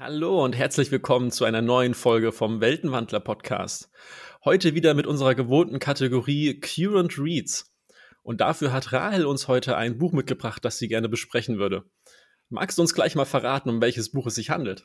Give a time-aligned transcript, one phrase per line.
[0.00, 3.90] Hallo und herzlich willkommen zu einer neuen Folge vom Weltenwandler Podcast.
[4.44, 7.74] Heute wieder mit unserer gewohnten Kategorie Current Reads.
[8.22, 11.82] Und dafür hat Rahel uns heute ein Buch mitgebracht, das sie gerne besprechen würde.
[12.48, 14.84] Magst du uns gleich mal verraten, um welches Buch es sich handelt?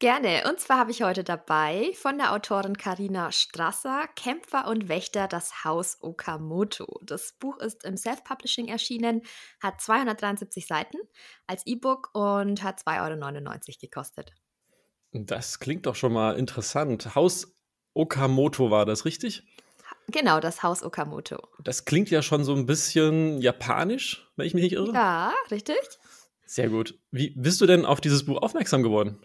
[0.00, 0.44] Gerne.
[0.48, 5.64] Und zwar habe ich heute dabei von der Autorin Karina Strasser Kämpfer und Wächter das
[5.64, 7.00] Haus Okamoto.
[7.02, 9.22] Das Buch ist im Self-Publishing erschienen,
[9.60, 10.98] hat 273 Seiten
[11.48, 14.32] als E-Book und hat 2,99 Euro gekostet.
[15.12, 17.16] Das klingt doch schon mal interessant.
[17.16, 17.56] Haus
[17.94, 19.42] Okamoto war das richtig?
[20.06, 21.38] Genau, das Haus Okamoto.
[21.64, 24.92] Das klingt ja schon so ein bisschen japanisch, wenn ich mich nicht irre.
[24.92, 25.76] Ja, richtig.
[26.46, 26.98] Sehr gut.
[27.10, 29.20] Wie bist du denn auf dieses Buch aufmerksam geworden?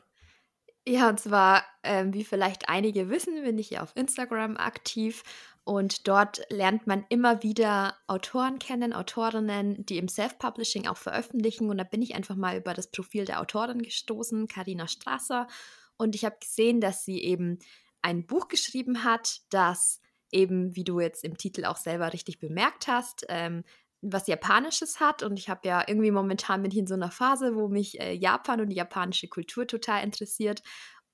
[0.86, 5.24] Ja, und zwar, ähm, wie vielleicht einige wissen, bin ich ja auf Instagram aktiv
[5.64, 11.70] und dort lernt man immer wieder Autoren kennen, Autorinnen, die im Self-Publishing auch veröffentlichen.
[11.70, 15.48] Und da bin ich einfach mal über das Profil der Autorin gestoßen, Karina Strasser.
[15.96, 17.60] Und ich habe gesehen, dass sie eben
[18.02, 20.02] ein Buch geschrieben hat, das
[20.34, 23.64] eben, wie du jetzt im Titel auch selber richtig bemerkt hast, ähm,
[24.04, 25.24] was Japanisches hat.
[25.24, 28.14] Und ich habe ja irgendwie momentan bin ich in so einer Phase, wo mich äh,
[28.14, 30.62] Japan und die japanische Kultur total interessiert.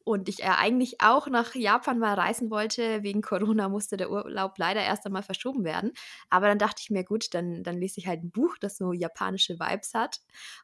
[0.03, 3.03] Und ich äh, eigentlich auch nach Japan mal reisen wollte.
[3.03, 5.91] Wegen Corona musste der Urlaub leider erst einmal verschoben werden.
[6.31, 8.91] Aber dann dachte ich mir, gut, dann, dann lese ich halt ein Buch, das so
[8.91, 10.21] japanische Vibes hat.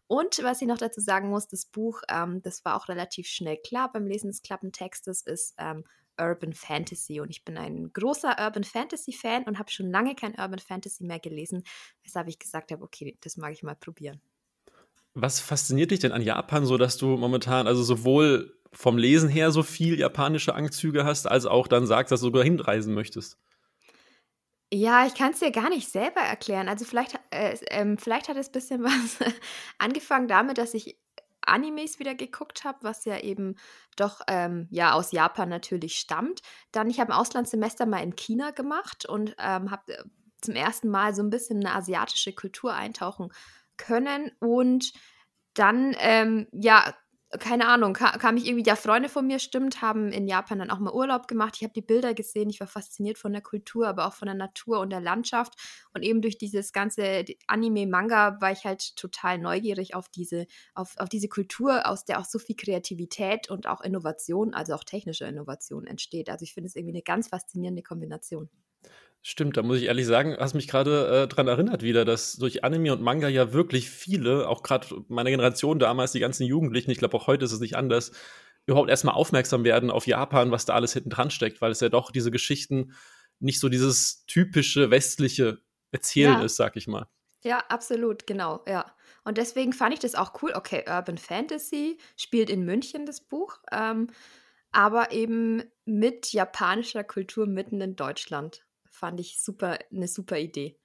[0.08, 3.58] Und was ich noch dazu sagen muss, das Buch, ähm, das war auch relativ schnell
[3.58, 5.84] klar beim Lesen des Klappentextes, ist ähm,
[6.20, 10.32] Urban Fantasy und ich bin ein großer Urban Fantasy Fan und habe schon lange kein
[10.32, 11.64] Urban Fantasy mehr gelesen,
[12.04, 14.22] weshalb ich gesagt habe, okay, das mag ich mal probieren.
[15.14, 19.52] Was fasziniert dich denn an Japan so, dass du momentan also sowohl vom Lesen her
[19.52, 23.38] so viel japanische Anzüge hast, als auch dann sagst, dass du sogar hinreisen möchtest?
[24.74, 26.68] Ja, ich kann es dir gar nicht selber erklären.
[26.68, 29.20] Also vielleicht, äh, äh, vielleicht hat es ein bisschen was
[29.78, 30.98] angefangen damit, dass ich
[31.48, 33.56] Animes wieder geguckt habe, was ja eben
[33.96, 36.42] doch ähm, ja aus Japan natürlich stammt.
[36.72, 40.04] Dann, ich habe ein Auslandssemester mal in China gemacht und ähm, habe äh,
[40.42, 43.32] zum ersten Mal so ein bisschen eine asiatische Kultur eintauchen
[43.78, 44.94] können und
[45.54, 46.94] dann ähm, ja
[47.40, 50.70] keine Ahnung, kam, kam ich irgendwie, ja, Freunde von mir stimmt, haben in Japan dann
[50.72, 51.56] auch mal Urlaub gemacht.
[51.58, 54.36] Ich habe die Bilder gesehen, ich war fasziniert von der Kultur, aber auch von der
[54.36, 55.54] Natur und der Landschaft.
[55.94, 61.10] Und eben durch dieses ganze Anime-Manga war ich halt total neugierig auf diese, auf, auf
[61.10, 65.88] diese Kultur, aus der auch so viel Kreativität und auch Innovation, also auch technische Innovation
[65.88, 66.30] entsteht.
[66.30, 68.50] Also ich finde es irgendwie eine ganz faszinierende Kombination.
[69.28, 72.64] Stimmt, da muss ich ehrlich sagen, hast mich gerade äh, dran erinnert wieder, dass durch
[72.64, 77.00] Anime und Manga ja wirklich viele, auch gerade meiner Generation damals, die ganzen Jugendlichen, ich
[77.00, 78.12] glaube auch heute ist es nicht anders,
[78.68, 81.90] überhaupt erstmal aufmerksam werden auf Japan, was da alles hinten dran steckt, weil es ja
[81.90, 82.94] doch diese Geschichten
[83.40, 85.58] nicht so dieses typische westliche
[85.90, 86.44] Erzählen ja.
[86.44, 87.08] ist, sag ich mal.
[87.44, 88.96] Ja, absolut, genau, ja.
[89.24, 90.52] Und deswegen fand ich das auch cool.
[90.54, 94.06] Okay, Urban Fantasy spielt in München das Buch, ähm,
[94.72, 100.80] aber eben mit japanischer Kultur mitten in Deutschland fand ich super, eine super Idee.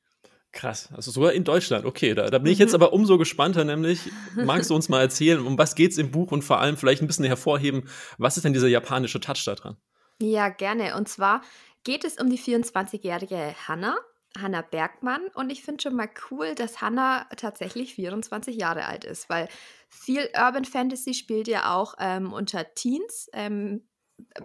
[0.53, 1.85] Krass, also sogar in Deutschland.
[1.85, 2.83] Okay, da, da bin ich jetzt mhm.
[2.83, 6.33] aber umso gespannter, nämlich, magst du uns mal erzählen, um was geht es im Buch
[6.33, 7.89] und vor allem vielleicht ein bisschen hervorheben,
[8.19, 9.77] was ist denn dieser japanische Touch da dran?
[10.21, 10.97] Ja, gerne.
[10.97, 11.43] Und zwar
[11.85, 13.97] geht es um die 24-jährige Hanna,
[14.37, 15.23] Hanna Bergmann.
[15.35, 19.49] Und ich finde schon mal cool, dass Hanna tatsächlich 24 Jahre alt ist, weil
[19.89, 23.29] viel Urban Fantasy spielt ja auch ähm, unter Teens.
[23.33, 23.89] Ähm,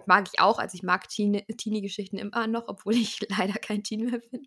[0.06, 0.58] mag ich auch.
[0.58, 4.46] Also ich mag Teenie-Geschichten immer noch, obwohl ich leider kein Teen mehr bin.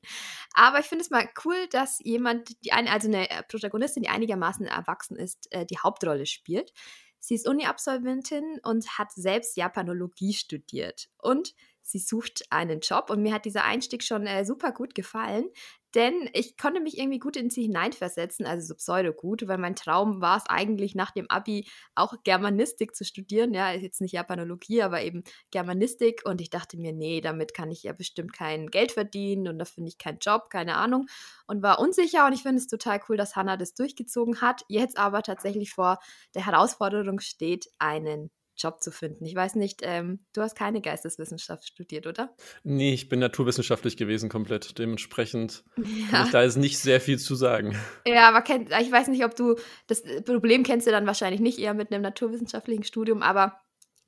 [0.53, 4.09] Aber ich finde es mal cool, dass jemand, die eine, also eine äh, Protagonistin, die
[4.09, 6.71] einigermaßen erwachsen ist, äh, die Hauptrolle spielt.
[7.19, 11.09] Sie ist Uni-Absolventin und hat selbst Japanologie studiert.
[11.17, 15.49] Und sie sucht einen Job und mir hat dieser Einstieg schon äh, super gut gefallen,
[15.95, 19.75] denn ich konnte mich irgendwie gut in sie hineinversetzen, also so pseudo gut, weil mein
[19.75, 24.81] Traum war es eigentlich nach dem Abi auch Germanistik zu studieren, ja, jetzt nicht Japanologie,
[24.83, 26.21] aber eben Germanistik.
[26.25, 29.65] Und ich dachte mir, nee, damit kann ich ja bestimmt kein Geld verdienen und da
[29.65, 31.07] finde ich keinen Job, keine Ahnung.
[31.47, 34.97] Und war unsicher und ich finde es total cool, dass Hannah das durchgezogen hat, jetzt
[34.97, 35.99] aber tatsächlich vor
[36.35, 38.29] der Herausforderung steht, einen
[38.59, 39.25] Job zu finden.
[39.25, 42.35] Ich weiß nicht, ähm, du hast keine Geisteswissenschaft studiert, oder?
[42.63, 44.77] Nee, ich bin naturwissenschaftlich gewesen komplett.
[44.77, 45.83] Dementsprechend ja.
[46.11, 47.77] kann ich da jetzt nicht sehr viel zu sagen.
[48.05, 49.55] Ja, aber kenn, ich weiß nicht, ob du,
[49.87, 53.59] das Problem kennst du dann wahrscheinlich nicht eher mit einem naturwissenschaftlichen Studium, aber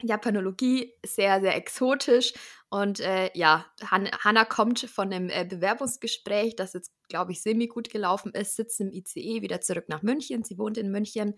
[0.03, 2.33] Japanologie sehr, sehr exotisch.
[2.69, 7.67] Und äh, ja, Han Hanna kommt von einem äh, Bewerbungsgespräch, das jetzt, glaube ich, semi
[7.67, 10.43] gut gelaufen ist, sitzt im ICE wieder zurück nach München.
[10.43, 11.35] Sie wohnt in München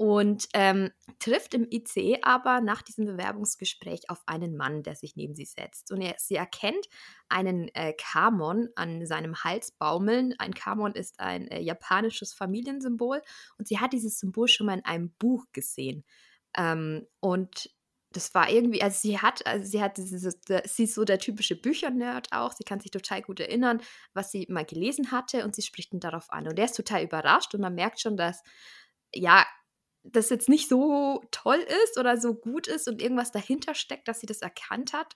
[0.00, 5.34] und ähm, trifft im IC aber nach diesem Bewerbungsgespräch auf einen Mann, der sich neben
[5.34, 5.92] sie setzt.
[5.92, 6.86] Und er, sie erkennt
[7.28, 10.34] einen äh, Kamon an seinem Hals baumeln.
[10.38, 13.20] Ein Kamon ist ein äh, japanisches Familiensymbol
[13.58, 16.06] und sie hat dieses Symbol schon mal in einem Buch gesehen.
[16.56, 17.68] Ähm, und
[18.10, 21.56] das war irgendwie, also sie hat, also sie hat dieses, sie ist so der typische
[21.56, 22.52] Büchernerd auch.
[22.52, 23.82] Sie kann sich total gut erinnern,
[24.14, 26.48] was sie mal gelesen hatte und sie spricht ihn darauf an.
[26.48, 28.42] Und er ist total überrascht und man merkt schon, dass
[29.14, 29.44] ja,
[30.02, 34.20] das jetzt nicht so toll ist oder so gut ist und irgendwas dahinter steckt, dass
[34.20, 35.14] sie das erkannt hat.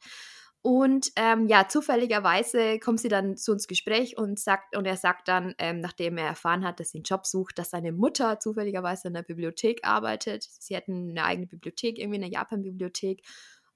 [0.67, 5.29] Und ähm, ja, zufälligerweise kommt sie dann zu uns Gespräch und sagt, und er sagt
[5.29, 9.09] dann, ähm, nachdem er erfahren hat, dass sie einen Job sucht, dass seine Mutter zufälligerweise
[9.09, 10.49] in der Bibliothek arbeitet.
[10.59, 13.23] Sie hätten eine eigene Bibliothek, irgendwie eine Japan-Bibliothek.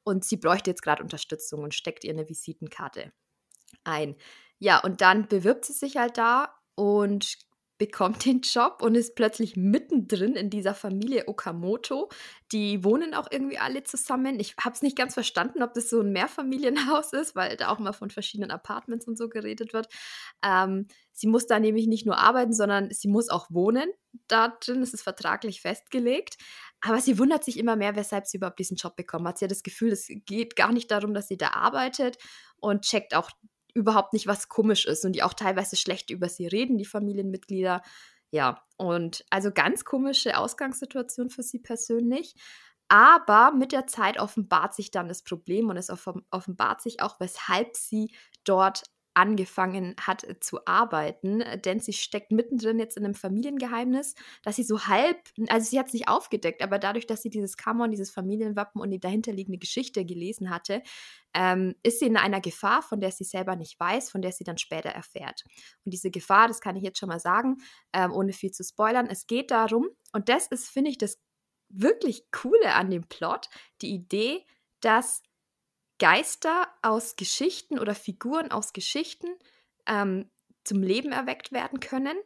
[0.03, 3.13] Und sie bräuchte jetzt gerade Unterstützung und steckt ihr eine Visitenkarte
[3.85, 4.17] ein.
[4.59, 7.37] Ja, und dann bewirbt sie sich halt da und
[7.79, 12.09] bekommt den Job und ist plötzlich mittendrin in dieser Familie Okamoto.
[12.53, 14.41] Die wohnen auch irgendwie alle zusammen.
[14.41, 17.79] Ich habe es nicht ganz verstanden, ob das so ein Mehrfamilienhaus ist, weil da auch
[17.79, 19.89] mal von verschiedenen Apartments und so geredet wird.
[20.45, 23.89] Ähm, sie muss da nämlich nicht nur arbeiten, sondern sie muss auch wohnen.
[24.27, 26.37] Da drin ist es vertraglich festgelegt.
[26.81, 29.39] Aber sie wundert sich immer mehr, weshalb sie überhaupt diesen Job bekommen hat.
[29.39, 32.19] Sie hat das Gefühl, es geht gar nicht darum, dass sie da arbeitet
[32.61, 33.31] und checkt auch
[33.75, 37.83] überhaupt nicht, was komisch ist und die auch teilweise schlecht über sie reden, die Familienmitglieder.
[38.31, 42.35] Ja, und also ganz komische Ausgangssituation für sie persönlich.
[42.89, 47.77] Aber mit der Zeit offenbart sich dann das Problem und es offenbart sich auch, weshalb
[47.77, 48.85] sie dort
[49.19, 54.57] angefangen hat äh, zu arbeiten, äh, denn sie steckt mittendrin jetzt in einem Familiengeheimnis, dass
[54.57, 55.19] sie so halb,
[55.49, 58.91] also sie hat es nicht aufgedeckt, aber dadurch, dass sie dieses Kammern, dieses Familienwappen und
[58.91, 60.83] die dahinterliegende Geschichte gelesen hatte,
[61.35, 64.45] ähm, ist sie in einer Gefahr, von der sie selber nicht weiß, von der sie
[64.45, 65.43] dann später erfährt.
[65.85, 67.57] Und diese Gefahr, das kann ich jetzt schon mal sagen,
[67.93, 71.19] ähm, ohne viel zu spoilern, es geht darum, und das ist, finde ich, das
[71.69, 73.49] wirklich Coole an dem Plot,
[73.83, 74.47] die Idee,
[74.81, 75.23] dass
[75.99, 79.29] Geister aus Geschichten oder Figuren aus Geschichten
[79.87, 80.31] ähm,
[80.65, 82.17] zum Leben erweckt werden können.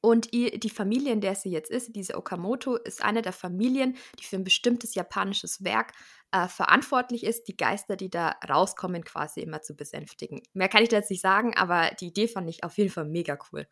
[0.00, 4.24] Und die Familie, in der sie jetzt ist, diese Okamoto, ist eine der Familien, die
[4.24, 5.94] für ein bestimmtes japanisches Werk
[6.30, 10.42] äh, verantwortlich ist, die Geister, die da rauskommen, quasi immer zu besänftigen.
[10.52, 13.04] Mehr kann ich da jetzt nicht sagen, aber die Idee fand ich auf jeden Fall
[13.04, 13.66] mega cool.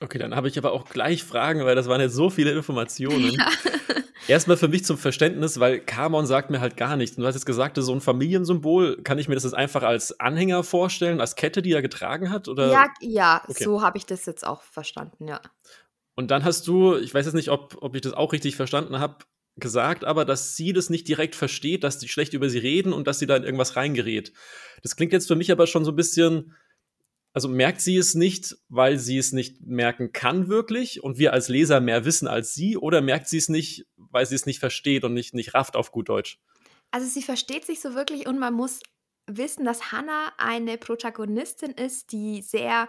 [0.00, 3.32] Okay, dann habe ich aber auch gleich Fragen, weil das waren jetzt so viele Informationen.
[3.38, 3.48] Ja.
[4.28, 7.16] Erstmal für mich zum Verständnis, weil Kamon sagt mir halt gar nichts.
[7.16, 10.62] Du hast jetzt gesagt, so ein Familiensymbol, kann ich mir das jetzt einfach als Anhänger
[10.62, 12.48] vorstellen, als Kette, die er getragen hat?
[12.48, 12.70] Oder?
[12.70, 13.64] Ja, ja okay.
[13.64, 15.40] so habe ich das jetzt auch verstanden, ja.
[16.14, 19.00] Und dann hast du, ich weiß jetzt nicht, ob, ob ich das auch richtig verstanden
[19.00, 19.16] habe,
[19.56, 23.06] gesagt, aber dass sie das nicht direkt versteht, dass die schlecht über sie reden und
[23.06, 24.32] dass sie da in irgendwas reingerät.
[24.82, 26.54] Das klingt jetzt für mich aber schon so ein bisschen
[27.32, 31.48] also merkt sie es nicht, weil sie es nicht merken kann wirklich und wir als
[31.48, 35.04] Leser mehr wissen als sie oder merkt sie es nicht, weil sie es nicht versteht
[35.04, 36.38] und nicht, nicht rafft auf gut Deutsch?
[36.90, 38.80] Also sie versteht sich so wirklich und man muss
[39.26, 42.88] wissen, dass Hannah eine Protagonistin ist, die sehr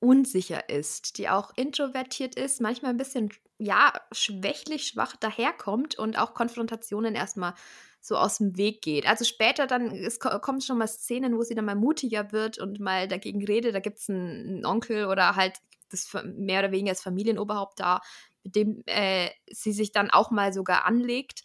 [0.00, 6.34] unsicher ist, die auch introvertiert ist, manchmal ein bisschen, ja, schwächlich, schwach daherkommt und auch
[6.34, 7.54] Konfrontationen erstmal
[8.00, 9.06] so aus dem Weg geht.
[9.06, 12.80] Also später dann, es kommen schon mal Szenen, wo sie dann mal mutiger wird und
[12.80, 13.74] mal dagegen redet.
[13.74, 15.58] Da gibt es einen, einen, Onkel oder halt
[15.90, 18.00] das mehr oder weniger als Familienoberhaupt da,
[18.42, 21.42] mit dem äh, sie sich dann auch mal sogar anlegt.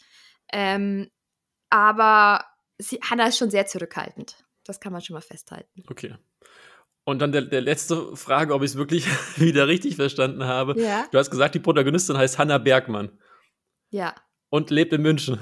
[0.52, 1.10] Ähm,
[1.68, 2.44] aber
[2.78, 4.44] sie, Hannah ist schon sehr zurückhaltend.
[4.64, 5.84] Das kann man schon mal festhalten.
[5.88, 6.16] Okay.
[7.04, 9.06] Und dann der, der letzte Frage, ob ich es wirklich
[9.36, 10.80] wieder richtig verstanden habe.
[10.80, 11.06] Ja.
[11.10, 13.18] Du hast gesagt, die Protagonistin heißt Hannah Bergmann.
[13.90, 14.14] Ja.
[14.48, 15.38] Und lebt in München.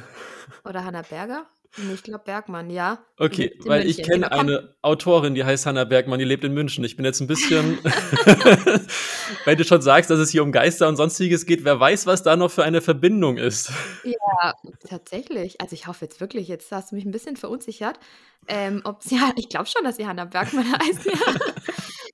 [0.64, 1.46] Oder Hannah Berger?
[1.76, 3.04] Nee, ich glaube Bergmann, ja.
[3.18, 4.00] Okay, weil München.
[4.00, 6.84] ich kenne eine Autorin, die heißt Hannah Bergmann, die lebt in München.
[6.84, 7.78] Ich bin jetzt ein bisschen,
[9.44, 12.22] weil du schon sagst, dass es hier um Geister und sonstiges geht, wer weiß, was
[12.22, 13.72] da noch für eine Verbindung ist.
[14.04, 14.54] Ja,
[14.88, 15.60] tatsächlich.
[15.60, 17.98] Also ich hoffe jetzt wirklich, jetzt hast du mich ein bisschen verunsichert,
[18.46, 21.06] ähm, ob sie, ich glaube schon, dass sie Hannah Bergmann heißt.
[21.06, 21.34] Ja.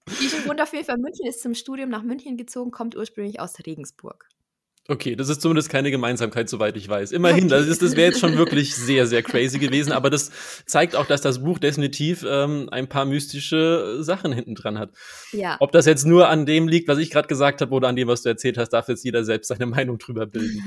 [0.09, 3.41] Die wohnt auf jeden Fall in München, ist zum Studium nach München gezogen, kommt ursprünglich
[3.41, 4.27] aus Regensburg.
[4.91, 7.13] Okay, das ist zumindest keine Gemeinsamkeit, soweit ich weiß.
[7.13, 10.33] Immerhin, das, das wäre jetzt schon wirklich sehr, sehr crazy gewesen, aber das
[10.67, 14.91] zeigt auch, dass das Buch definitiv ähm, ein paar mystische Sachen hinten dran hat.
[15.31, 15.57] Ja.
[15.61, 18.09] Ob das jetzt nur an dem liegt, was ich gerade gesagt habe, oder an dem,
[18.09, 20.67] was du erzählt hast, darf jetzt jeder selbst seine Meinung drüber bilden.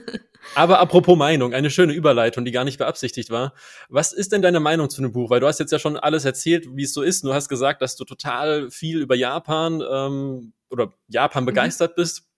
[0.54, 3.54] aber apropos Meinung, eine schöne Überleitung, die gar nicht beabsichtigt war.
[3.88, 5.30] Was ist denn deine Meinung zu dem Buch?
[5.30, 7.24] Weil du hast jetzt ja schon alles erzählt, wie es so ist.
[7.24, 11.46] Du hast gesagt, dass du total viel über Japan ähm, oder Japan mhm.
[11.46, 12.28] begeistert bist.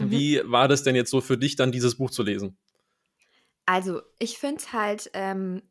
[0.00, 0.10] Mhm.
[0.10, 2.56] Wie war das denn jetzt so für dich, dann dieses Buch zu lesen?
[3.66, 5.62] Also, ich finde halt ähm,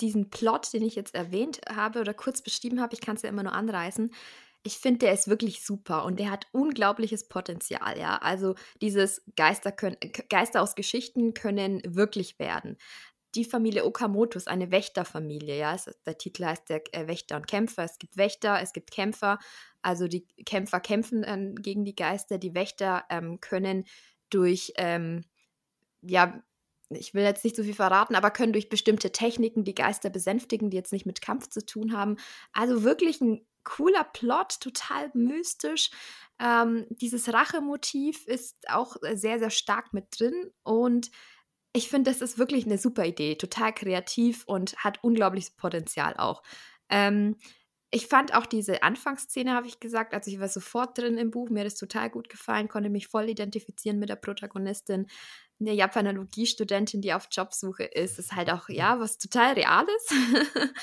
[0.00, 3.28] diesen Plot, den ich jetzt erwähnt habe oder kurz beschrieben habe, ich kann es ja
[3.28, 4.12] immer nur anreißen.
[4.64, 8.16] Ich finde, der ist wirklich super und der hat unglaubliches Potenzial, ja.
[8.18, 9.96] Also dieses Geister, können,
[10.28, 12.76] Geister aus Geschichten können wirklich werden.
[13.34, 15.76] Die Familie Okamoto ist eine Wächterfamilie, ja.
[16.06, 17.84] Der Titel heißt der äh, Wächter und Kämpfer.
[17.84, 19.38] Es gibt Wächter, es gibt Kämpfer
[19.82, 23.84] also die Kämpfer kämpfen ähm, gegen die Geister, die Wächter ähm, können
[24.30, 25.24] durch, ähm,
[26.02, 26.42] ja,
[26.90, 30.70] ich will jetzt nicht so viel verraten, aber können durch bestimmte Techniken die Geister besänftigen,
[30.70, 32.16] die jetzt nicht mit Kampf zu tun haben.
[32.52, 35.90] Also wirklich ein cooler Plot, total mystisch.
[36.40, 41.10] Ähm, dieses Rachemotiv ist auch sehr, sehr stark mit drin und
[41.72, 46.42] ich finde, das ist wirklich eine super Idee, total kreativ und hat unglaubliches Potenzial auch.
[46.88, 47.36] Ähm,
[47.90, 51.48] ich fand auch diese Anfangsszene, habe ich gesagt, also ich war sofort drin im Buch,
[51.48, 55.06] mir hat es total gut gefallen, konnte mich voll identifizieren mit der Protagonistin.
[55.58, 60.06] Eine Japanologie-Studentin, die auf Jobsuche ist, ist halt auch, ja, was total Reales.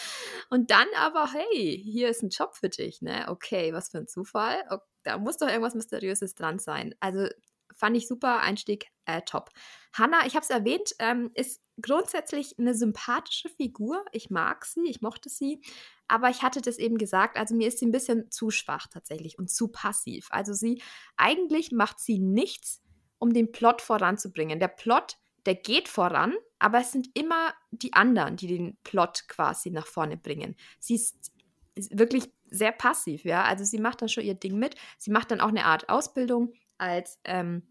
[0.49, 3.25] und dann aber, hey, hier ist ein Job für dich, ne?
[3.29, 4.57] Okay, was für ein Zufall.
[5.03, 6.95] Da muss doch irgendwas Mysteriöses dran sein.
[6.99, 7.27] Also
[7.75, 9.51] fand ich super, Einstieg äh, top.
[9.93, 14.03] Hannah, ich habe es erwähnt, ähm, ist grundsätzlich eine sympathische Figur.
[14.11, 15.61] Ich mag sie, ich mochte sie.
[16.07, 19.39] Aber ich hatte das eben gesagt, also mir ist sie ein bisschen zu schwach tatsächlich
[19.39, 20.27] und zu passiv.
[20.29, 20.81] Also sie,
[21.17, 22.81] eigentlich macht sie nichts,
[23.17, 24.59] um den Plot voranzubringen.
[24.59, 29.71] Der Plot, der geht voran, aber es sind immer die anderen, die den Plot quasi
[29.71, 30.55] nach vorne bringen.
[30.79, 31.31] Sie ist
[31.75, 33.43] wirklich sehr passiv, ja.
[33.43, 34.75] Also sie macht dann schon ihr Ding mit.
[34.97, 37.63] Sie macht dann auch eine Art Ausbildung als ähm,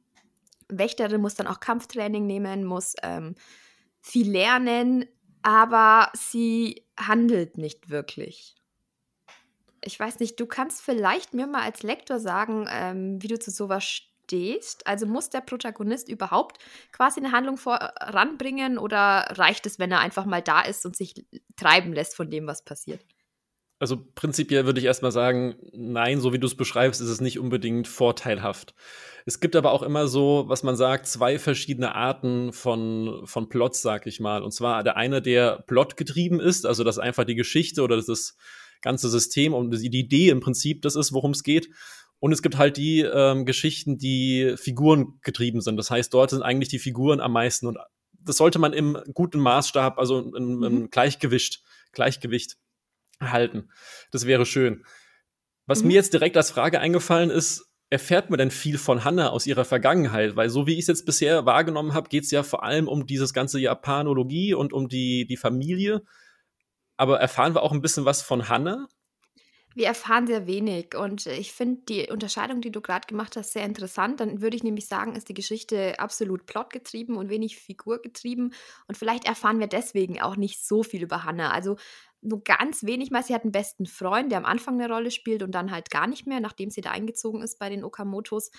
[0.68, 3.34] Wächterin, muss dann auch Kampftraining nehmen, muss ähm,
[4.00, 5.06] viel lernen,
[5.42, 8.54] aber sie handelt nicht wirklich.
[9.82, 13.50] Ich weiß nicht, du kannst vielleicht mir mal als Lektor sagen, ähm, wie du zu
[13.50, 14.87] sowas stehst.
[14.87, 16.58] Also muss der Protagonist überhaupt
[16.92, 21.26] quasi eine Handlung voranbringen oder reicht es, wenn er einfach mal da ist und sich
[21.56, 23.04] treiben lässt von dem, was passiert?
[23.78, 27.38] Also prinzipiell würde ich erstmal sagen, nein, so wie du es beschreibst, ist es nicht
[27.38, 28.75] unbedingt vorteilhaft.
[29.26, 33.83] Es gibt aber auch immer so, was man sagt, zwei verschiedene Arten von, von Plots,
[33.83, 34.43] sag ich mal.
[34.43, 38.37] Und zwar der eine, der plotgetrieben ist, also dass einfach die Geschichte oder das
[38.81, 41.69] ganze System und die Idee im Prinzip das ist, worum es geht.
[42.21, 45.76] Und es gibt halt die ähm, Geschichten, die Figuren getrieben sind.
[45.76, 47.66] Das heißt, dort sind eigentlich die Figuren am meisten.
[47.66, 47.78] Und
[48.12, 50.90] das sollte man im guten Maßstab, also im, im mhm.
[50.90, 51.62] Gleichgewicht,
[51.93, 52.57] Gleichgewicht
[53.21, 53.71] halten.
[54.11, 54.85] Das wäre schön.
[55.66, 55.88] Was mhm.
[55.88, 59.64] mir jetzt direkt als Frage eingefallen ist, erfährt man denn viel von Hannah aus ihrer
[59.64, 60.37] Vergangenheit?
[60.37, 63.06] Weil so wie ich es jetzt bisher wahrgenommen habe, geht es ja vor allem um
[63.06, 66.02] dieses ganze Japanologie und um die, die Familie.
[66.97, 68.88] Aber erfahren wir auch ein bisschen was von Hannah?
[69.76, 73.64] Wir erfahren sehr wenig und ich finde die Unterscheidung, die du gerade gemacht hast, sehr
[73.64, 74.21] interessant.
[74.21, 78.54] Dann würde ich nämlich sagen, ist die Geschichte absolut plotgetrieben und wenig figurgetrieben
[78.87, 81.50] und vielleicht erfahren wir deswegen auch nicht so viel über Hannah.
[81.50, 81.76] Also
[82.25, 83.23] nur ganz wenig mal.
[83.23, 86.07] Sie hat einen besten Freund, der am Anfang eine Rolle spielt und dann halt gar
[86.07, 88.50] nicht mehr, nachdem sie da eingezogen ist bei den Okamotos.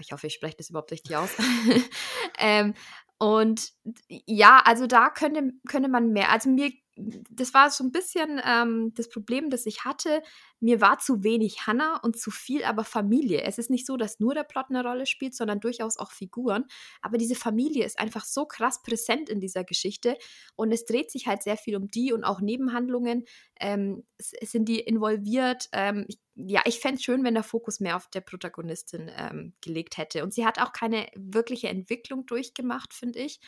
[0.00, 1.30] Ich hoffe, ich spreche das überhaupt richtig aus.
[2.38, 2.74] ähm,
[3.18, 3.72] und
[4.08, 6.30] ja, also da könnte, könnte man mehr.
[6.30, 10.22] Also mir das war so ein bisschen ähm, das Problem, das ich hatte.
[10.60, 13.42] Mir war zu wenig Hannah und zu viel aber Familie.
[13.42, 16.64] Es ist nicht so, dass nur der Plot eine Rolle spielt, sondern durchaus auch Figuren.
[17.02, 20.16] Aber diese Familie ist einfach so krass präsent in dieser Geschichte
[20.54, 23.24] und es dreht sich halt sehr viel um die und auch Nebenhandlungen
[23.60, 25.68] ähm, sind die involviert.
[25.72, 29.54] Ähm, ich, ja, ich fände es schön, wenn der Fokus mehr auf der Protagonistin ähm,
[29.60, 30.22] gelegt hätte.
[30.22, 33.40] Und sie hat auch keine wirkliche Entwicklung durchgemacht, finde ich.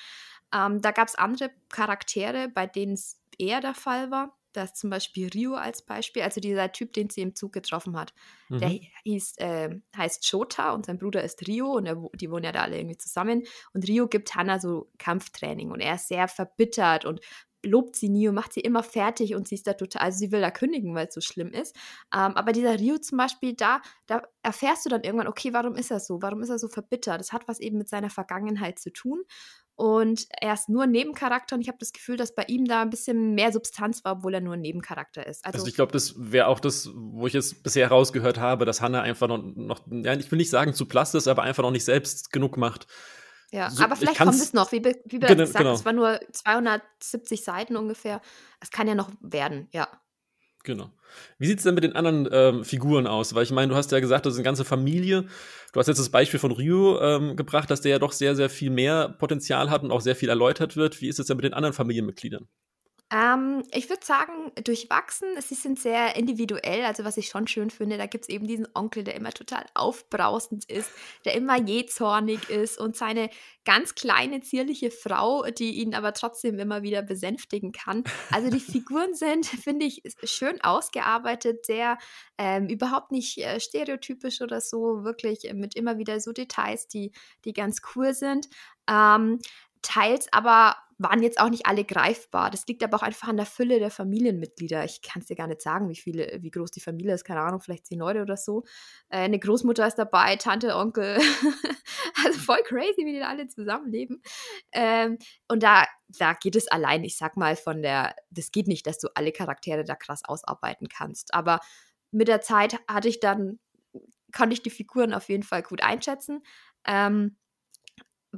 [0.54, 4.38] Ähm, da gab es andere Charaktere, bei denen es eher der Fall war.
[4.52, 7.94] Da ist zum Beispiel Rio als Beispiel, also dieser Typ, den sie im Zug getroffen
[7.98, 8.14] hat.
[8.48, 8.58] Mhm.
[8.58, 8.70] Der
[9.04, 12.62] hieß, äh, heißt Shota und sein Bruder ist Rio und er, die wohnen ja da
[12.62, 13.42] alle irgendwie zusammen.
[13.74, 17.20] Und Rio gibt Hannah so Kampftraining und er ist sehr verbittert und
[17.66, 20.32] lobt sie nie und macht sie immer fertig und sie ist da total, also sie
[20.32, 21.76] will da kündigen, weil es so schlimm ist.
[22.14, 25.90] Ähm, aber dieser Rio zum Beispiel, da, da erfährst du dann irgendwann, okay, warum ist
[25.90, 26.22] er so?
[26.22, 27.20] Warum ist er so verbittert?
[27.20, 29.22] Das hat was eben mit seiner Vergangenheit zu tun.
[29.76, 32.80] Und er ist nur ein Nebencharakter und ich habe das Gefühl, dass bei ihm da
[32.80, 35.44] ein bisschen mehr Substanz war, obwohl er nur ein Nebencharakter ist.
[35.44, 38.80] Also, also ich glaube, das wäre auch das, wo ich jetzt bisher rausgehört habe, dass
[38.80, 41.70] Hannah einfach noch, noch, ja, ich will nicht sagen zu platt ist, aber einfach noch
[41.70, 42.86] nicht selbst genug macht.
[43.52, 45.74] Ja, so, aber vielleicht kommt es noch, wie, wie bereits gesagt, genau.
[45.74, 48.22] es war nur 270 Seiten ungefähr.
[48.60, 49.88] Es kann ja noch werden, ja.
[50.66, 50.90] Genau.
[51.38, 53.34] Wie sieht es denn mit den anderen ähm, Figuren aus?
[53.36, 55.26] Weil ich meine, du hast ja gesagt, das ist eine ganze Familie.
[55.72, 58.50] Du hast jetzt das Beispiel von Ryu ähm, gebracht, dass der ja doch sehr, sehr
[58.50, 61.00] viel mehr Potenzial hat und auch sehr viel erläutert wird.
[61.00, 62.48] Wie ist es denn mit den anderen Familienmitgliedern?
[63.12, 65.28] Ähm, ich würde sagen, durchwachsen.
[65.40, 67.98] Sie sind sehr individuell, also was ich schon schön finde.
[67.98, 70.90] Da gibt es eben diesen Onkel, der immer total aufbrausend ist,
[71.24, 73.30] der immer jähzornig ist und seine
[73.64, 78.02] ganz kleine, zierliche Frau, die ihn aber trotzdem immer wieder besänftigen kann.
[78.32, 81.98] Also die Figuren sind, finde ich, schön ausgearbeitet, sehr
[82.38, 87.12] ähm, überhaupt nicht äh, stereotypisch oder so, wirklich mit immer wieder so Details, die,
[87.44, 88.48] die ganz cool sind.
[88.88, 89.40] Ähm,
[89.86, 92.50] teils aber waren jetzt auch nicht alle greifbar.
[92.50, 94.84] Das liegt aber auch einfach an der Fülle der Familienmitglieder.
[94.84, 97.42] Ich kann es dir gar nicht sagen, wie viele, wie groß die Familie ist, keine
[97.42, 98.64] Ahnung, vielleicht zehn Leute oder so.
[99.10, 101.18] Äh, eine Großmutter ist dabei, Tante, Onkel.
[102.24, 104.22] also voll crazy, wie die da alle zusammenleben.
[104.72, 108.86] Ähm, und da, da geht es allein, ich sag mal, von der, das geht nicht,
[108.86, 111.34] dass du alle Charaktere da krass ausarbeiten kannst.
[111.34, 111.60] Aber
[112.10, 113.58] mit der Zeit hatte ich dann,
[114.34, 116.42] konnte ich die Figuren auf jeden Fall gut einschätzen.
[116.86, 117.36] Ähm,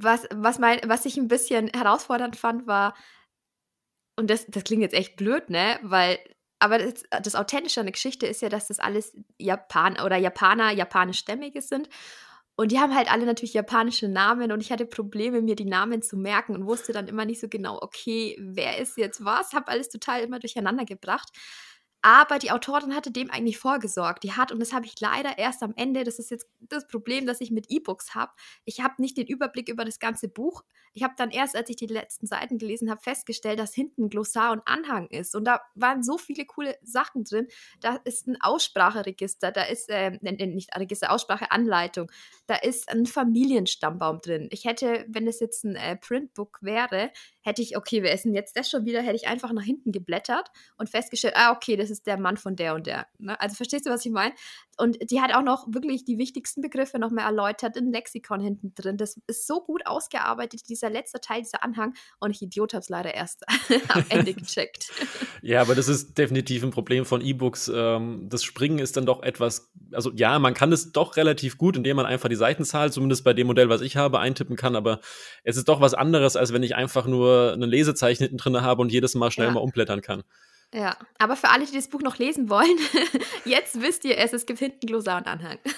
[0.02, 2.94] was, was, mein, was ich ein bisschen herausfordernd fand, war,
[4.18, 5.78] und das, das klingt jetzt echt blöd, ne?
[5.82, 6.18] Weil,
[6.58, 10.72] aber das, das Authentische an der Geschichte ist ja, dass das alles Japan oder Japaner,
[10.72, 11.88] japanischstämmige sind.
[12.56, 16.02] Und die haben halt alle natürlich japanische Namen und ich hatte Probleme, mir die Namen
[16.02, 19.52] zu merken und wusste dann immer nicht so genau, okay, wer ist jetzt was?
[19.52, 21.28] Habe alles total immer durcheinander gebracht.
[22.00, 24.22] Aber die Autorin hatte dem eigentlich vorgesorgt.
[24.22, 27.26] Die hat, und das habe ich leider erst am Ende, das ist jetzt das Problem,
[27.26, 28.32] das ich mit E-Books habe.
[28.64, 30.62] Ich habe nicht den Überblick über das ganze Buch.
[30.94, 34.52] Ich habe dann erst, als ich die letzten Seiten gelesen habe, festgestellt, dass hinten Glossar
[34.52, 35.34] und Anhang ist.
[35.34, 37.48] Und da waren so viele coole Sachen drin.
[37.80, 42.10] Da ist ein Ausspracheregister, da ist, äh, nicht Register, Ausspracheanleitung,
[42.46, 44.48] da ist ein Familienstammbaum drin.
[44.50, 48.34] Ich hätte, wenn es jetzt ein äh, Printbook wäre, hätte ich, okay, wer ist denn
[48.34, 49.02] jetzt das schon wieder?
[49.02, 52.56] Hätte ich einfach nach hinten geblättert und festgestellt, ah, okay, das ist der Mann von
[52.56, 53.06] der und der.
[53.18, 53.38] Ne?
[53.40, 54.34] Also verstehst du, was ich meine?
[54.76, 58.74] Und die hat auch noch wirklich die wichtigsten Begriffe noch mehr erläutert, ein Lexikon hinten
[58.74, 58.96] drin.
[58.96, 61.94] Das ist so gut ausgearbeitet, dieser letzte Teil, dieser Anhang.
[62.20, 63.44] Und ich Idiot habe es leider erst
[63.88, 64.90] am Ende gecheckt.
[65.42, 67.70] ja, aber das ist definitiv ein Problem von E-Books.
[67.74, 71.76] Ähm, das Springen ist dann doch etwas, also ja, man kann es doch relativ gut,
[71.76, 74.76] indem man einfach die Seitenzahl, zumindest bei dem Modell, was ich habe, eintippen kann.
[74.76, 75.00] Aber
[75.42, 78.82] es ist doch was anderes, als wenn ich einfach nur ein Lesezeichen hinten drin habe
[78.82, 79.52] und jedes Mal schnell ja.
[79.54, 80.22] mal umblättern kann.
[80.74, 82.78] Ja, aber für alle, die das Buch noch lesen wollen,
[83.44, 85.58] jetzt wisst ihr es, es gibt hinten Glossar und Anhang.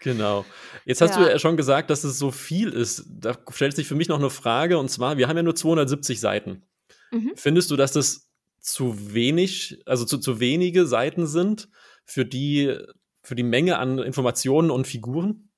[0.00, 0.44] Genau.
[0.84, 1.22] Jetzt hast ja.
[1.22, 3.06] du ja schon gesagt, dass es so viel ist.
[3.08, 6.20] Da stellt sich für mich noch eine Frage, und zwar, wir haben ja nur 270
[6.20, 6.62] Seiten.
[7.10, 7.32] Mhm.
[7.36, 8.28] Findest du, dass das
[8.60, 11.70] zu wenig, also zu, zu wenige Seiten sind
[12.04, 12.76] für die,
[13.22, 15.48] für die Menge an Informationen und Figuren?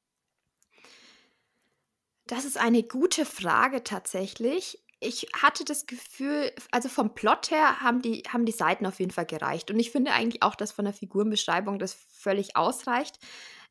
[2.28, 8.00] Das ist eine gute Frage tatsächlich ich hatte das Gefühl, also vom Plot her haben
[8.00, 9.70] die, haben die Seiten auf jeden Fall gereicht.
[9.70, 13.18] Und ich finde eigentlich auch, dass von der Figurenbeschreibung das völlig ausreicht.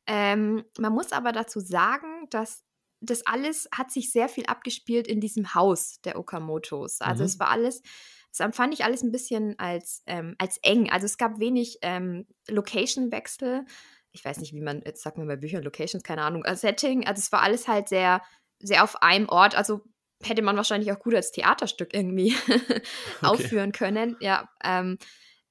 [0.06, 2.64] Ähm, man muss aber dazu sagen, dass
[3.00, 7.00] das alles hat sich sehr viel abgespielt in diesem Haus der Okamotos.
[7.00, 7.26] Also mhm.
[7.26, 7.82] es war alles,
[8.30, 10.90] das empfand ich alles ein bisschen als, ähm, als eng.
[10.90, 13.66] Also es gab wenig ähm, Location-Wechsel.
[14.12, 17.06] Ich weiß nicht, wie man, jetzt sagt man bei Büchern Locations, keine Ahnung, äh, Setting.
[17.06, 18.22] Also es war alles halt sehr,
[18.60, 19.56] sehr auf einem Ort.
[19.56, 19.82] Also
[20.22, 22.80] hätte man wahrscheinlich auch gut als Theaterstück irgendwie okay.
[23.22, 24.16] aufführen können.
[24.20, 24.98] Ja, ähm,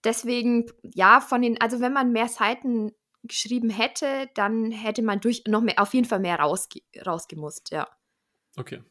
[0.04, 2.92] deswegen, ja, von den, also wenn man mehr Seiten
[3.24, 7.88] geschrieben hätte, dann hätte man durch noch mehr, auf jeden Fall mehr rausge rausgemusst, ja.
[8.58, 8.82] Okay.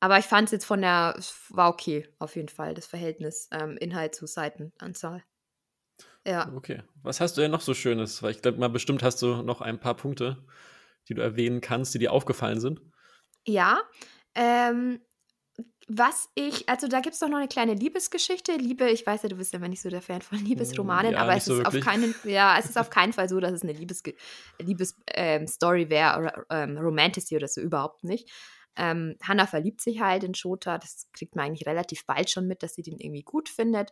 [0.00, 3.78] Aber ich fand es jetzt von der, war okay, auf jeden Fall, das Verhältnis ähm,
[3.78, 5.24] Inhalt zu Seitenanzahl.
[6.26, 6.52] Ja.
[6.54, 6.82] Okay.
[7.02, 8.22] Was hast du denn noch so Schönes?
[8.22, 10.44] Weil ich glaube mal, bestimmt hast du noch ein paar Punkte,
[11.08, 12.80] die du erwähnen kannst, die dir aufgefallen sind.
[13.46, 13.80] Ja,
[14.34, 15.00] ähm,
[15.86, 18.52] was ich, also da gibt es doch noch eine kleine Liebesgeschichte.
[18.52, 21.18] Liebe, ich weiß ja, du bist ja immer nicht so der Fan von Liebesromanen, ja,
[21.18, 23.62] aber es so ist auf keinen, ja, es ist auf keinen Fall so, dass es
[23.62, 24.16] eine Liebesstory
[24.60, 25.46] Liebes, ähm,
[25.90, 28.30] wäre oder ähm, Romantasy oder so überhaupt nicht.
[28.76, 32.62] Ähm, Hannah verliebt sich halt in Shota, das kriegt man eigentlich relativ bald schon mit,
[32.62, 33.90] dass sie den irgendwie gut findet.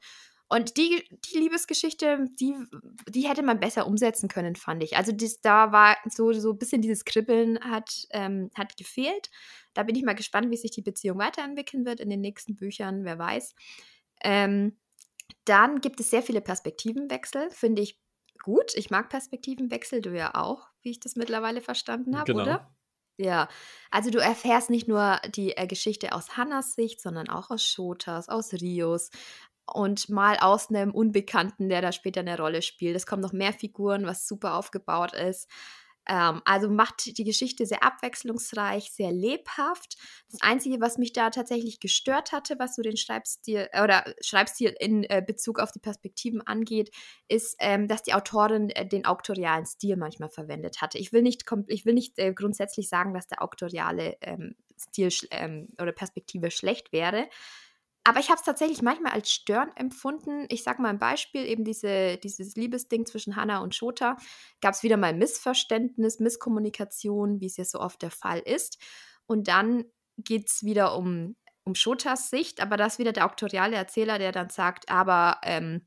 [0.48, 2.54] Und die, die Liebesgeschichte, die,
[3.08, 4.98] die hätte man besser umsetzen können, fand ich.
[4.98, 9.30] Also das, da war so, so ein bisschen dieses Kribbeln hat, ähm, hat gefehlt.
[9.74, 13.04] Da bin ich mal gespannt, wie sich die Beziehung weiterentwickeln wird in den nächsten Büchern,
[13.04, 13.54] wer weiß.
[14.22, 14.76] Ähm,
[15.44, 18.00] dann gibt es sehr viele Perspektivenwechsel, finde ich
[18.42, 18.74] gut.
[18.74, 22.42] Ich mag Perspektivenwechsel, du ja auch, wie ich das mittlerweile verstanden habe, genau.
[22.42, 22.74] oder?
[23.18, 23.48] Ja,
[23.90, 28.28] also du erfährst nicht nur die äh, Geschichte aus Hannas Sicht, sondern auch aus Shotas,
[28.28, 29.10] aus Rios,
[29.66, 32.96] und mal aus einem Unbekannten, der da später eine Rolle spielt.
[32.96, 35.48] Es kommen noch mehr Figuren, was super aufgebaut ist.
[36.08, 39.96] Ähm, also macht die Geschichte sehr abwechslungsreich, sehr lebhaft.
[40.30, 44.74] Das Einzige, was mich da tatsächlich gestört hatte, was so den Schreibstil äh, oder Schreibstil
[44.80, 46.90] in äh, Bezug auf die Perspektiven angeht,
[47.28, 50.98] ist, ähm, dass die Autorin äh, den auktorialen Stil manchmal verwendet hatte.
[50.98, 55.68] Ich will nicht, ich will nicht äh, grundsätzlich sagen, dass der auktoriale ähm, Stil ähm,
[55.80, 57.28] oder Perspektive schlecht wäre.
[58.04, 60.46] Aber ich habe es tatsächlich manchmal als störend empfunden.
[60.48, 64.16] Ich sage mal ein Beispiel, eben diese, dieses Liebesding zwischen Hannah und Shota.
[64.60, 68.78] Gab es wieder mal Missverständnis, Misskommunikation, wie es ja so oft der Fall ist.
[69.26, 69.84] Und dann
[70.18, 74.32] geht es wieder um, um Shotas Sicht, aber das ist wieder der auktoriale Erzähler, der
[74.32, 75.86] dann sagt, aber ähm,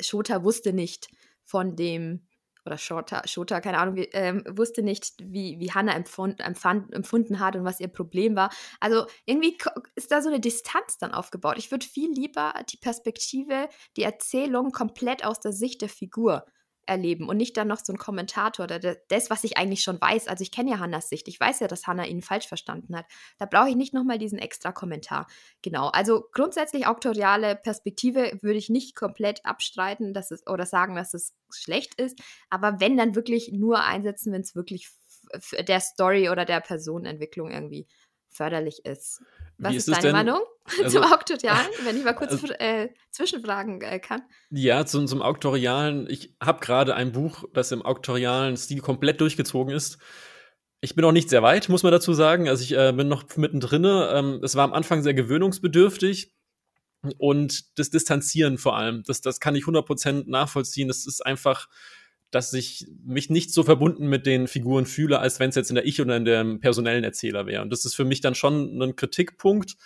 [0.00, 1.08] Shota wusste nicht
[1.44, 2.27] von dem
[2.68, 7.56] oder Shota, Shota keine Ahnung, ähm, wusste nicht, wie, wie Hannah empfund, empfand, empfunden hat
[7.56, 8.50] und was ihr Problem war.
[8.78, 9.56] Also irgendwie
[9.96, 11.56] ist da so eine Distanz dann aufgebaut.
[11.58, 16.44] Ich würde viel lieber die Perspektive, die Erzählung komplett aus der Sicht der Figur
[16.88, 20.28] erleben und nicht dann noch so ein Kommentator oder das, was ich eigentlich schon weiß.
[20.28, 21.28] Also ich kenne ja Hannas Sicht.
[21.28, 23.06] Ich weiß ja, dass Hannah ihn falsch verstanden hat.
[23.38, 25.26] Da brauche ich nicht nochmal diesen extra Kommentar.
[25.62, 25.88] Genau.
[25.88, 31.34] Also grundsätzlich auktoriale Perspektive würde ich nicht komplett abstreiten, dass es oder sagen, dass es
[31.50, 32.20] schlecht ist.
[32.50, 34.88] Aber wenn dann wirklich nur einsetzen, wenn es wirklich
[35.58, 37.86] der Story oder der Personenentwicklung irgendwie
[38.30, 39.22] förderlich ist.
[39.58, 40.12] Was ist, ist deine denn?
[40.12, 40.40] Meinung
[40.82, 44.22] also, zum Auktorialen, wenn ich mal kurz also, äh, zwischenfragen äh, kann?
[44.50, 46.08] Ja, zum, zum Auktorialen.
[46.08, 49.98] Ich habe gerade ein Buch, das im auktorialen Stil komplett durchgezogen ist.
[50.80, 52.48] Ich bin auch nicht sehr weit, muss man dazu sagen.
[52.48, 53.84] Also ich äh, bin noch mittendrin.
[53.84, 56.32] Ähm, es war am Anfang sehr gewöhnungsbedürftig
[57.18, 59.02] und das Distanzieren vor allem.
[59.04, 60.86] Das, das kann ich 100% nachvollziehen.
[60.86, 61.68] Das ist einfach
[62.30, 65.76] dass ich mich nicht so verbunden mit den Figuren fühle, als wenn es jetzt in
[65.76, 67.62] der Ich- oder in dem personellen Erzähler wäre.
[67.62, 69.76] Und das ist für mich dann schon ein Kritikpunkt.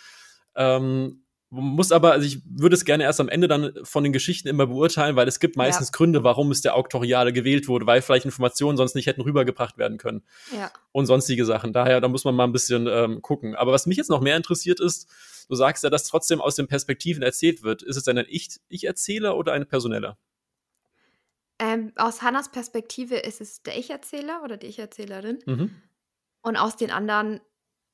[0.57, 1.22] Ähm,
[1.55, 4.66] muss aber, also ich würde es gerne erst am Ende dann von den Geschichten immer
[4.66, 5.92] beurteilen, weil es gibt meistens ja.
[5.92, 9.98] Gründe, warum es der Auktoriale gewählt wurde, weil vielleicht Informationen sonst nicht hätten rübergebracht werden
[9.98, 10.22] können.
[10.57, 10.72] Ja.
[10.92, 11.74] Und sonstige Sachen.
[11.74, 13.55] Daher, da muss man mal ein bisschen ähm, gucken.
[13.55, 15.11] Aber was mich jetzt noch mehr interessiert ist,
[15.50, 17.83] du sagst ja, dass trotzdem aus den Perspektiven erzählt wird.
[17.83, 20.16] Ist es denn ein Ich-Erzähler oder ein personeller?
[21.62, 25.38] Ähm, aus Hannas Perspektive ist es der Ich-Erzähler oder die Ich-Erzählerin.
[25.46, 25.70] Mhm.
[26.42, 27.40] Und aus den anderen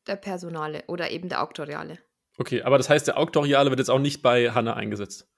[0.07, 1.99] der Personale oder eben der Auktoriale.
[2.39, 5.29] Okay, aber das heißt, der Auktoriale wird jetzt auch nicht bei Hannah eingesetzt.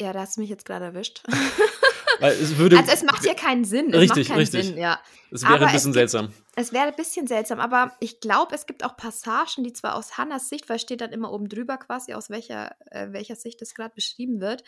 [0.00, 1.24] Ja, da hast du mich jetzt gerade erwischt.
[2.20, 3.92] es würde, also es macht ja keinen Sinn.
[3.92, 4.66] Es richtig, richtig.
[4.66, 5.00] Sinn, ja.
[5.32, 6.32] Es wäre aber ein bisschen es gibt, seltsam.
[6.54, 10.18] Es wäre ein bisschen seltsam, aber ich glaube, es gibt auch Passagen, die zwar aus
[10.18, 13.74] Hannas Sicht, weil steht dann immer oben drüber quasi, aus welcher, äh, welcher Sicht das
[13.74, 14.62] gerade beschrieben wird,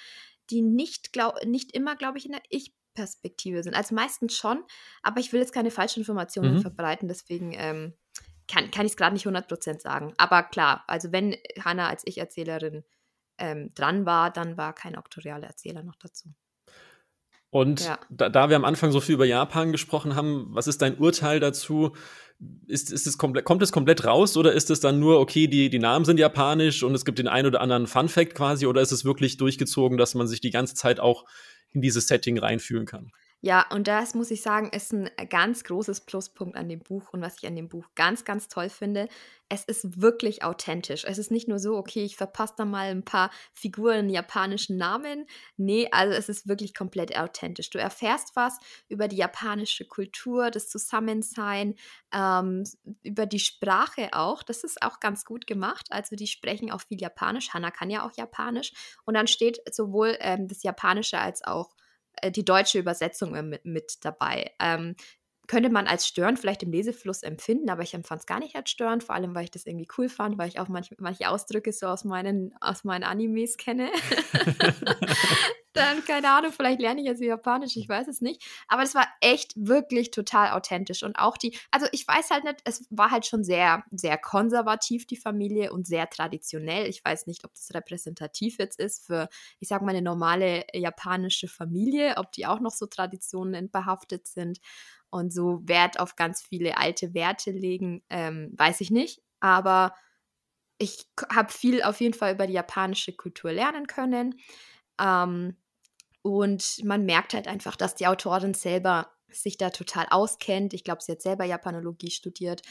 [0.51, 3.75] die nicht, glaub, nicht immer, glaube ich, in der Ich- Perspektive sind.
[3.75, 4.65] Also meistens schon,
[5.03, 6.63] aber ich will jetzt keine falschen Informationen mhm.
[6.63, 7.95] verbreiten, deswegen ähm,
[8.49, 10.15] kann, kann ich es gerade nicht 100% sagen.
[10.17, 12.83] Aber klar, also wenn Hannah als Ich-Erzählerin
[13.39, 16.31] ähm, dran war, dann war kein auktorialer Erzähler noch dazu.
[17.51, 17.99] Und ja.
[18.11, 21.39] da, da, wir am Anfang so viel über Japan gesprochen haben, was ist dein Urteil
[21.39, 21.93] dazu?
[22.67, 25.71] Ist, ist es komplett, kommt es komplett raus oder ist es dann nur, okay, die,
[25.71, 28.93] die Namen sind japanisch und es gibt den einen oder anderen Fun-Fact quasi oder ist
[28.93, 31.25] es wirklich durchgezogen, dass man sich die ganze Zeit auch
[31.73, 33.13] in dieses Setting reinfühlen kann.
[33.41, 37.21] Ja, und das muss ich sagen, ist ein ganz großes Pluspunkt an dem Buch und
[37.21, 39.09] was ich an dem Buch ganz, ganz toll finde.
[39.49, 41.05] Es ist wirklich authentisch.
[41.05, 45.27] Es ist nicht nur so, okay, ich verpasse da mal ein paar Figuren japanischen Namen.
[45.57, 47.71] Nee, also es ist wirklich komplett authentisch.
[47.71, 51.77] Du erfährst was über die japanische Kultur, das Zusammensein,
[52.13, 52.65] ähm,
[53.05, 54.43] über die Sprache auch.
[54.43, 55.87] Das ist auch ganz gut gemacht.
[55.91, 57.51] Also die sprechen auch viel Japanisch.
[57.55, 58.73] Hannah kann ja auch Japanisch.
[59.05, 61.88] Und dann steht sowohl ähm, das Japanische als auch äh,
[62.31, 64.53] die deutsche Übersetzung mit, mit dabei.
[64.61, 64.95] Ähm,
[65.49, 68.71] könnte man als störend vielleicht im Lesefluss empfinden, aber ich empfand es gar nicht als
[68.71, 71.73] störend, vor allem weil ich das irgendwie cool fand, weil ich auch manch, manche Ausdrücke
[71.73, 73.91] so aus meinen, aus meinen Animes kenne.
[75.77, 78.43] Dann, keine Ahnung, vielleicht lerne ich jetzt Japanisch, ich weiß es nicht.
[78.69, 81.03] Aber es war echt wirklich total authentisch.
[81.03, 85.07] Und auch die, also ich weiß halt nicht, es war halt schon sehr, sehr konservativ,
[85.07, 86.87] die Familie, und sehr traditionell.
[86.87, 89.29] Ich weiß nicht, ob das repräsentativ jetzt ist für,
[89.61, 94.61] ich sag mal, eine normale japanische Familie, ob die auch noch so Traditionen behaftet sind
[95.11, 99.21] und so Wert auf ganz viele alte Werte legen, ähm, weiß ich nicht.
[99.41, 99.95] Aber
[100.79, 104.37] ich habe viel auf jeden Fall über die japanische Kultur lernen können.
[105.01, 105.57] Ähm,
[106.23, 110.75] und man merkt halt einfach, dass die Autorin selber sich da total auskennt.
[110.75, 112.63] Ich glaube, sie hat selber Japanologie studiert.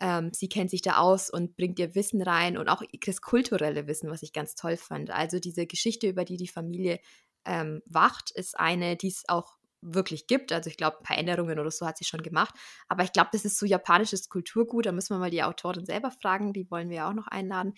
[0.00, 3.86] Ähm, sie kennt sich da aus und bringt ihr Wissen rein und auch das kulturelle
[3.86, 5.10] Wissen, was ich ganz toll fand.
[5.10, 7.00] Also diese Geschichte, über die die Familie
[7.44, 10.52] ähm, wacht, ist eine, die es auch wirklich gibt.
[10.52, 12.54] Also ich glaube, ein paar Änderungen oder so hat sie schon gemacht.
[12.88, 14.86] Aber ich glaube, das ist so japanisches Kulturgut.
[14.86, 16.52] Da müssen wir mal die Autorin selber fragen.
[16.52, 17.74] Die wollen wir ja auch noch einladen.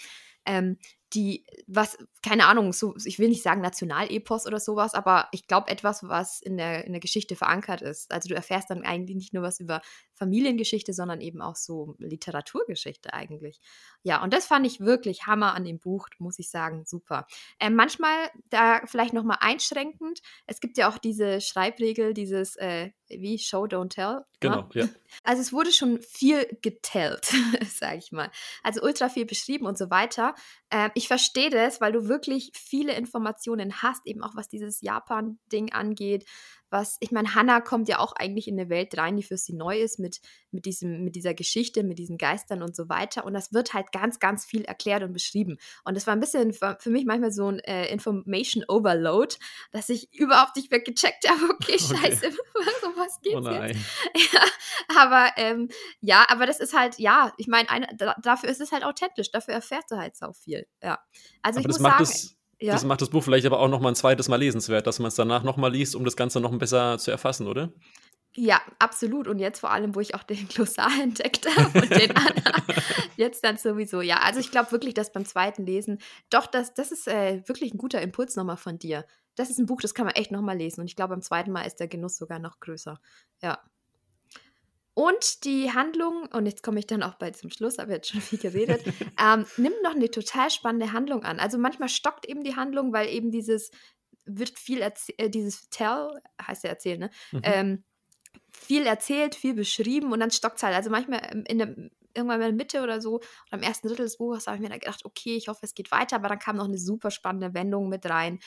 [0.47, 0.79] Ähm,
[1.13, 5.69] die, was, keine Ahnung, so, ich will nicht sagen Nationalepos oder sowas, aber ich glaube
[5.69, 8.13] etwas, was in der, in der Geschichte verankert ist.
[8.13, 9.81] Also du erfährst dann eigentlich nicht nur was über
[10.15, 13.61] Familiengeschichte, sondern eben auch so Literaturgeschichte eigentlich.
[14.03, 17.27] Ja, und das fand ich wirklich Hammer an dem Buch, muss ich sagen, super.
[17.59, 23.39] Ähm, manchmal, da vielleicht nochmal einschränkend, es gibt ja auch diese Schreibregel, dieses, äh, wie
[23.39, 24.15] Show, Don't Tell.
[24.15, 24.25] Ne?
[24.41, 24.89] Genau, ja.
[25.25, 27.27] Also es wurde schon viel getellt,
[27.67, 28.31] sage ich mal.
[28.63, 30.35] Also ultra viel beschrieben und so weiter.
[30.71, 35.73] Ähm, ich verstehe das, weil du wirklich viele Informationen hast, eben auch was dieses Japan-Ding
[35.73, 36.27] angeht,
[36.71, 39.53] was, ich meine, Hannah kommt ja auch eigentlich in eine Welt rein, die für sie
[39.53, 43.25] neu ist, mit, mit, diesem, mit dieser Geschichte, mit diesen Geistern und so weiter.
[43.25, 45.59] Und das wird halt ganz, ganz viel erklärt und beschrieben.
[45.85, 49.37] Und das war ein bisschen für mich manchmal so ein äh, Information Overload,
[49.73, 52.87] dass ich überhaupt nicht mehr gecheckt habe, okay, scheiße, okay.
[52.87, 53.81] um was geht's oh jetzt?
[54.33, 54.45] Ja,
[54.97, 55.69] aber ähm,
[56.01, 57.67] ja, aber das ist halt, ja, ich meine,
[58.23, 60.67] dafür ist es halt authentisch, dafür erfährst du halt so viel.
[60.83, 60.99] Ja.
[61.43, 62.40] Also aber ich muss sagen.
[62.61, 62.73] Ja.
[62.73, 65.09] Das macht das Buch vielleicht aber auch noch mal ein zweites Mal lesenswert, dass man
[65.09, 67.73] es danach noch mal liest, um das Ganze noch besser zu erfassen, oder?
[68.37, 69.27] Ja, absolut.
[69.27, 72.63] Und jetzt vor allem, wo ich auch den Glossar entdeckt habe und den Anna,
[73.17, 74.03] jetzt dann sowieso.
[74.03, 77.75] Ja, also ich glaube wirklich, dass beim zweiten Lesen, doch, das, das ist äh, wirklich
[77.75, 79.05] ein guter Impuls nochmal von dir.
[79.37, 80.83] Das ist ein Buch, das kann man echt nochmal lesen.
[80.83, 83.01] Und ich glaube, beim zweiten Mal ist der Genuss sogar noch größer.
[83.43, 83.59] Ja.
[84.95, 88.21] Und die Handlung, und jetzt komme ich dann auch bald zum Schluss, habe jetzt schon
[88.21, 88.83] viel geredet,
[89.21, 91.39] ähm, nimmt noch eine total spannende Handlung an.
[91.39, 93.71] Also manchmal stockt eben die Handlung, weil eben dieses
[94.27, 97.11] wird viel äh, dieses Tell, heißt ja erzählen, ne?
[97.33, 97.41] Mhm.
[97.43, 97.85] Ähm,
[98.53, 100.75] viel erzählt, viel beschrieben und dann stockt es halt.
[100.75, 101.69] Also manchmal in der,
[102.15, 104.69] irgendwann in der Mitte oder so, oder am ersten Drittel des Buches habe ich mir
[104.69, 107.55] dann gedacht, okay, ich hoffe, es geht weiter, aber dann kam noch eine super spannende
[107.55, 108.39] Wendung mit rein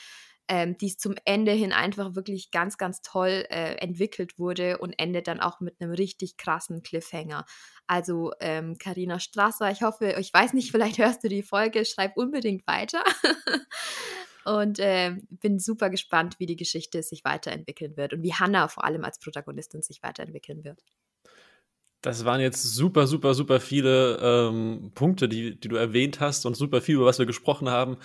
[0.48, 4.92] ähm, die es zum Ende hin einfach wirklich ganz, ganz toll äh, entwickelt wurde und
[4.98, 7.44] endet dann auch mit einem richtig krassen Cliffhanger.
[7.86, 12.16] Also Karina ähm, Strasser, ich hoffe, ich weiß nicht, vielleicht hörst du die Folge, schreib
[12.16, 13.02] unbedingt weiter.
[14.44, 18.84] und äh, bin super gespannt, wie die Geschichte sich weiterentwickeln wird und wie Hannah vor
[18.84, 20.80] allem als Protagonistin sich weiterentwickeln wird.
[22.04, 26.54] Das waren jetzt super, super, super viele ähm, Punkte, die, die du erwähnt hast und
[26.54, 27.96] super viel, über was wir gesprochen haben.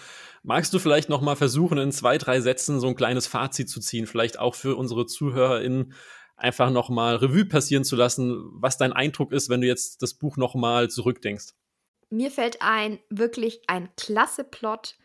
[0.42, 3.82] Magst du vielleicht noch mal versuchen, in zwei, drei Sätzen so ein kleines Fazit zu
[3.82, 5.94] ziehen, vielleicht auch für unsere ZuhörerInnen
[6.38, 10.14] einfach noch mal Revue passieren zu lassen, was dein Eindruck ist, wenn du jetzt das
[10.14, 11.48] Buch noch mal zurückdenkst?
[12.10, 14.96] Mir fällt ein, wirklich ein klasse Plot.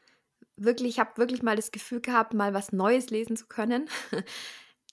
[0.57, 3.89] Wirklich, ich habe wirklich mal das Gefühl gehabt, mal was Neues lesen zu können.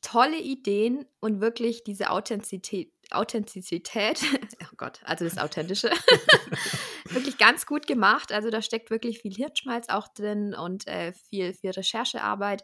[0.02, 4.22] Tolle Ideen und wirklich diese Authentizität, Authentizität,
[4.64, 5.90] oh Gott, also das Authentische,
[7.10, 8.32] wirklich ganz gut gemacht.
[8.32, 12.64] Also da steckt wirklich viel Hirnschmalz auch drin und äh, viel, viel Recherchearbeit.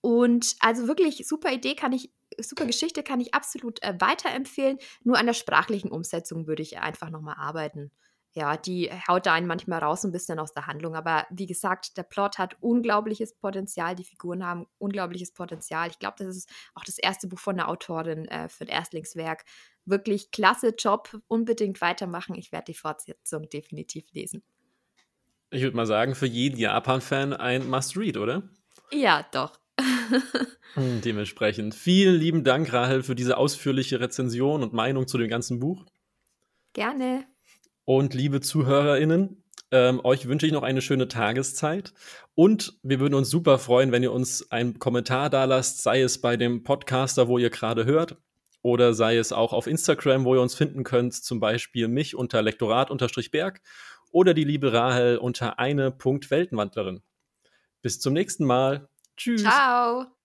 [0.00, 4.78] Und also wirklich super Idee kann ich, super Geschichte kann ich absolut äh, weiterempfehlen.
[5.02, 7.90] Nur an der sprachlichen Umsetzung würde ich einfach nochmal arbeiten
[8.38, 10.94] ja, die haut da einen manchmal raus ein bisschen aus der Handlung.
[10.94, 15.90] Aber wie gesagt, der Plot hat unglaubliches Potenzial, die Figuren haben unglaubliches Potenzial.
[15.90, 19.44] Ich glaube, das ist auch das erste Buch von der Autorin äh, für ein Erstlingswerk.
[19.84, 22.36] Wirklich klasse Job, unbedingt weitermachen.
[22.36, 24.44] Ich werde die Fortsetzung definitiv lesen.
[25.50, 28.44] Ich würde mal sagen, für jeden Japan-Fan ein Must-Read, oder?
[28.92, 29.58] Ja, doch.
[30.74, 35.60] Hm, dementsprechend vielen lieben Dank, Rahel, für diese ausführliche Rezension und Meinung zu dem ganzen
[35.60, 35.86] Buch.
[36.74, 37.24] Gerne.
[37.88, 41.94] Und liebe ZuhörerInnen, ähm, euch wünsche ich noch eine schöne Tageszeit.
[42.34, 46.20] Und wir würden uns super freuen, wenn ihr uns einen Kommentar da lasst, sei es
[46.20, 48.18] bei dem Podcaster, wo ihr gerade hört,
[48.60, 52.42] oder sei es auch auf Instagram, wo ihr uns finden könnt, zum Beispiel mich unter
[52.42, 53.62] Lektorat-Berg
[54.10, 57.00] oder die liebe Rahel unter eine Punkt Weltenwandlerin.
[57.80, 58.90] Bis zum nächsten Mal.
[59.16, 59.40] Tschüss.
[59.40, 60.17] Ciao.